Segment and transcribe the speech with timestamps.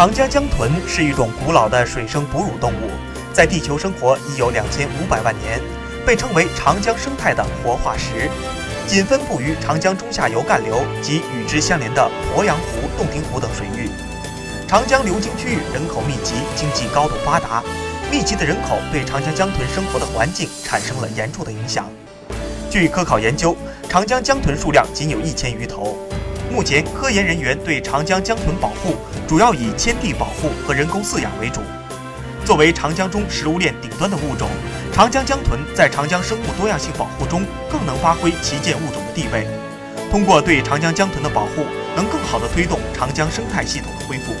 [0.00, 2.90] 长江江豚是一种古老的水生哺乳动物，
[3.34, 5.60] 在地球生活已有两千五百万年，
[6.06, 8.30] 被称为长江生态的活化石。
[8.86, 13.90] 仅分布于长江中下游干流及与之相连的鄱阳湖、洞庭湖等水域。
[14.66, 17.62] 长江流经区域人口密集，经济高度发达，
[18.10, 21.86] 密集的人口对长江江豚生活的环境产生了严重的影响。
[22.70, 23.54] 据科考研究，
[23.86, 25.98] 长江江豚数量仅有一千余头。
[26.50, 28.96] 目前，科研人员对长江江豚保护
[29.26, 31.60] 主要以迁地保护和人工饲养为主。
[32.44, 34.48] 作为长江中食物链顶端的物种，
[34.92, 39.46] 长江江豚在长江生物多样性保护中更能发挥旗舰物种的地位。
[40.10, 41.64] 通过对长江江豚的保护，
[41.94, 44.34] 能更好地推动长江生态系统的恢复。